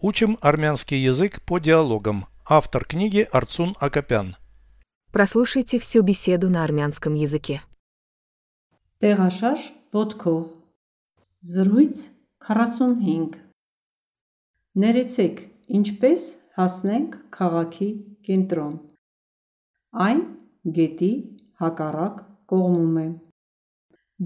Учим 0.00 0.38
армянский 0.40 0.96
язык 0.96 1.42
по 1.42 1.58
диалогам. 1.58 2.26
Автор 2.48 2.84
книги 2.84 3.26
Арцун 3.32 3.74
Акопян. 3.80 4.36
Прослушайте 5.10 5.80
всю 5.80 6.02
беседу 6.02 6.48
на 6.50 6.62
армянском 6.62 7.14
языке. 7.14 7.62
Տեղաշարժ 9.02 9.62
ոտքով 9.90 10.44
Զրույց 11.42 11.96
45 12.46 13.36
Ներեցեք, 14.78 15.42
ինչպես 15.80 16.22
հասնենք 16.54 17.18
քաղաքի 17.34 17.90
կենտրոն։ 18.30 18.78
Այն 20.06 20.24
գետի 20.78 21.12
հակառակ 21.58 22.24
կողմում 22.54 22.96
է։ 23.02 23.06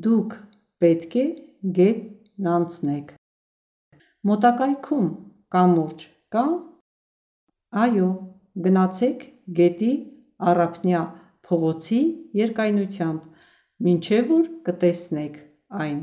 Դուք 0.04 0.38
պետք 0.84 1.20
է 1.24 1.26
գետն 1.80 2.54
անցնեք։ 2.60 3.12
Մոտակայքում 4.29 5.12
կամուրջ 5.52 6.04
կա։ 6.32 6.44
Այո, 7.82 8.08
գնացեք 8.64 9.24
գետի 9.58 9.93
առափնյա 10.52 11.02
փողոցի 11.48 12.00
երկայնությամբ, 12.38 13.26
մինչև 13.86 14.30
որ 14.32 14.48
կտեսնեք 14.68 15.36
այն։ 15.84 16.00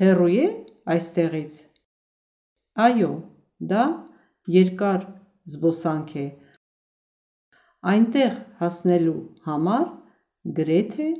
Հեռու 0.00 0.28
է 0.44 0.46
այստեղից։ 0.94 1.56
Այո, 2.86 3.10
դա 3.72 3.84
երկար 4.60 5.08
զբոսանք 5.54 6.14
է։ 6.20 6.28
Այնտեղ 7.90 8.40
հասնելու 8.60 9.20
համար 9.48 9.86
գրեթե 10.60 11.10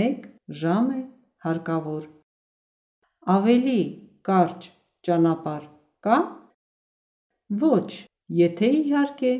1 0.00 0.26
ժամ 0.62 0.90
է 0.96 1.00
հարկավոր։ 1.46 2.10
Ավելի 3.36 3.80
կարճ 4.28 4.68
ճանապարհ 5.06 5.72
կա։ 6.05 6.17
Ոչ, 7.61 8.07
եթե 8.29 8.69
իհարկե 8.81 9.33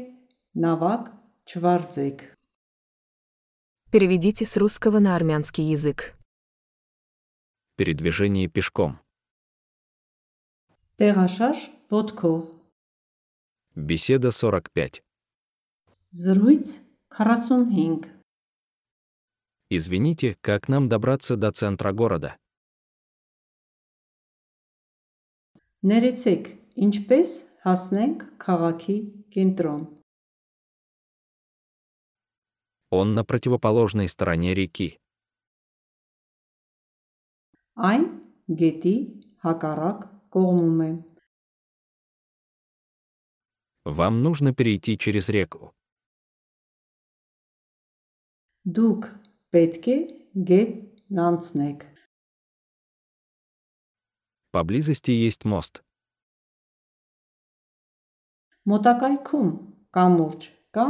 նավակ 0.63 1.09
չվարձեք։ 1.47 2.27
Переведите 3.91 4.45
с 4.45 4.55
русского 4.57 4.99
на 4.99 5.15
армянский 5.15 5.65
язык. 5.65 6.15
Передвижение 7.75 8.47
пешком. 8.47 8.99
Տեղաշարժ 10.97 11.59
ոտքով 11.89 12.41
Беседа 13.75 14.31
45. 14.31 15.01
Զրույց 16.11 16.67
45 17.09 18.21
Извините, 19.69 20.37
как 20.41 20.67
нам 20.67 20.89
добраться 20.89 21.37
до 21.37 21.51
центра 21.51 21.91
города? 21.91 22.37
Ներեցեք, 25.81 26.49
ինչպես 26.85 27.29
հասնենք 27.65 28.25
քաղաքի 28.43 28.97
կենտրոն։ 29.33 29.83
Он 32.91 33.13
на 33.15 33.23
противоположной 33.23 34.09
стороне 34.09 34.53
реки. 34.53 34.89
Այն 37.79 38.03
գետի 38.61 38.95
հակառակ 39.45 40.03
կողմում 40.35 40.81
է։ 40.87 40.91
Вам 43.85 44.21
нужно 44.21 44.53
перейти 44.53 44.97
через 44.97 45.29
реку. 45.29 45.71
Դուք 48.65 49.07
պետք 49.55 49.87
է 49.89 49.97
գետն 50.51 51.21
անցնեք։ 51.27 51.87
Поблизости 54.51 55.11
есть 55.11 55.45
мост. 55.45 55.83
Մոտակայքում 58.69 59.47
կամուրջ 59.97 60.43
կա։ 60.77 60.83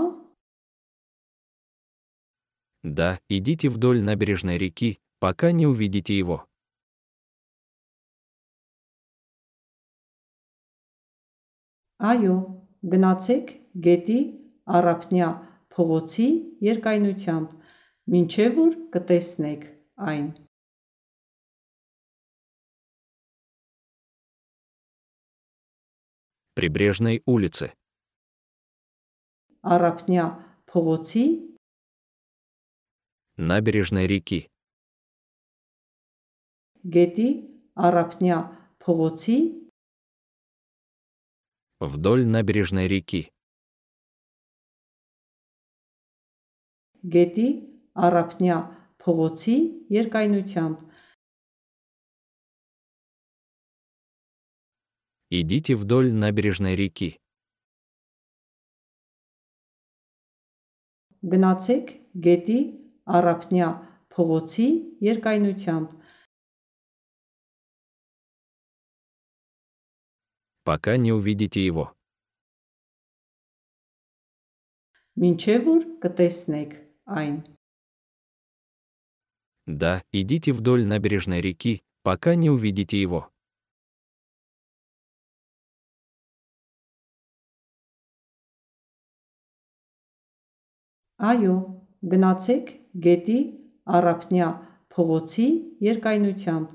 Да, 2.83 3.19
идите 3.29 3.69
вдоль 3.69 4.01
набережной 4.03 4.57
реки, 4.57 4.99
пока 5.19 5.51
не 5.53 5.67
увидите 5.67 6.17
его. 6.17 6.47
Այո, 12.01 12.35
գնացեք 12.91 13.55
գետի 13.87 14.19
առափնյա 14.65 15.27
փողոցի 15.71 16.29
երկայնությամբ, 16.67 17.49
մինչև 18.11 18.55
որ 18.57 18.71
կտեսնեք 18.95 19.67
այն։ 20.11 20.25
Прибрежной 26.55 27.21
улицы. 27.25 27.73
Առափնյա 29.61 30.25
փողոցի 30.71 31.25
Набережной 33.37 34.05
реки. 34.11 34.47
գետի 36.93 37.29
առափնյա 37.87 38.37
փողոցի 38.83 39.37
Вдоль 41.81 42.25
набережной 42.25 42.87
реки. 42.87 43.21
գետի 47.13 47.47
առափնյա 48.07 48.57
փողոցի 49.01 49.55
երկայնությամբ, 49.97 50.77
Идите 55.29 55.75
вдоль 55.75 56.11
набережной 56.11 56.75
реки. 56.75 57.17
գնացեք 61.21 61.89
գետի 62.25 62.59
առափնյա 63.05 63.69
փողոցի 64.13 64.67
երկայնությամբ, 65.05 65.89
пока 70.63 70.97
не 70.97 71.11
увидите 71.11 71.65
его. 71.65 71.95
մինչև 75.21 75.65
որ 75.67 75.81
կտեսնեք 76.03 76.71
այն։ 77.21 77.35
Да, 79.67 80.03
идите 80.11 80.53
вдоль 80.53 80.85
набережной 80.85 81.41
реки, 81.41 81.83
пока 82.01 82.35
не 82.35 82.49
увидите 82.49 82.99
его. 82.99 83.29
Այո, 91.31 91.55
գնացեք 92.11 92.69
գետի 93.05 93.39
առափնյա 93.97 94.51
փողոցի 94.93 95.49
երկայնությամբ, 95.87 96.69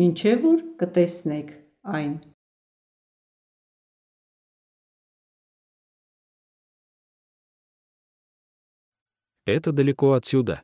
մինչև 0.00 0.42
որ 0.48 0.64
կտեսնեք 0.82 1.54
այն։ 1.98 2.16
Это 9.48 9.72
далеко 9.72 10.12
отсюда. 10.12 10.60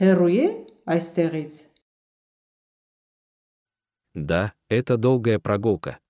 Հեռու 0.00 0.30
է 0.32 0.46
այստեղից։ 0.88 1.56
Да, 4.14 4.54
это 4.70 4.96
долгая 4.96 5.38
прогулка. 5.38 6.00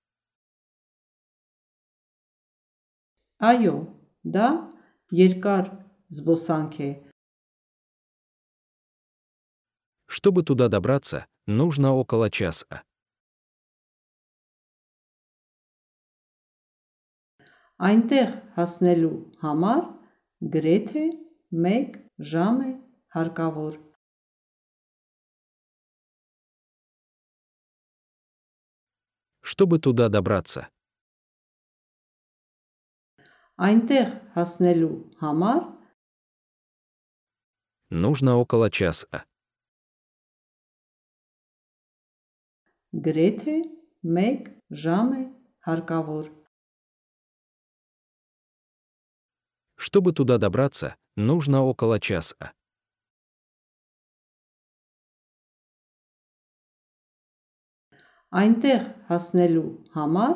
Այո, 3.41 3.75
դա 4.35 4.47
երկար 5.17 5.71
զբոսանք 6.13 6.75
է։ 6.85 6.91
Чтобы 10.11 10.43
туда 10.43 10.67
добраться, 10.67 11.25
нужно 11.47 11.95
около 11.95 12.29
часа. 12.29 12.83
Այնտեղ 17.81 18.33
հասնելու 18.57 19.15
համար 19.41 19.79
գրեթե 20.55 21.05
1 21.69 21.95
ժամ 22.31 22.59
է 22.65 22.73
հարկավոր։ 23.15 23.79
Чтобы 29.41 29.79
туда 29.79 30.09
добраться, 30.09 30.69
Այնտեղ 33.61 34.07
հասնելու 34.35 34.95
համար 35.21 35.61
нужно 37.91 38.37
около 38.37 38.69
часа. 38.69 39.25
գրեթե 42.91 43.53
1 44.03 44.47
ժամ 44.83 45.11
է 45.15 45.21
հարկավոր։ 45.63 46.25
Чтобы 49.81 50.13
туда 50.13 50.37
добраться, 50.37 50.95
нужно 51.15 51.63
около 51.63 51.99
часа. 51.99 52.51
Այնտեղ 58.31 58.83
հասնելու 59.07 59.69
համար 59.95 60.35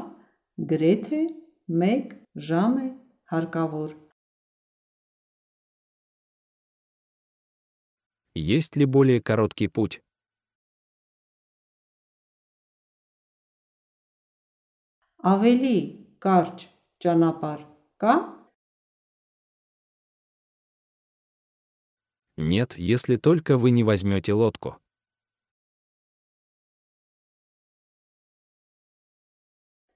գրեթե 0.72 1.22
1 1.68 2.16
ժամ 2.36 2.74
է 2.80 2.88
հարկավոր։ 3.32 3.92
Есть 8.36 8.76
ли 8.76 8.86
более 8.86 9.22
короткий 9.22 9.68
путь? 9.68 10.02
Ավելի 15.26 15.78
կարճ 16.22 16.70
ճանապարհ 17.02 17.62
կա։ 18.04 18.14
Нет, 22.38 22.76
если 22.78 23.16
только 23.16 23.58
вы 23.58 23.72
не 23.72 23.84
возьмете 23.84 24.34
лодку. 24.34 24.76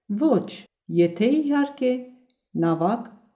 Ոչ, 0.10 0.66
եթե 0.90 1.28
իհարկե 1.40 1.92
նավակ 2.64 3.10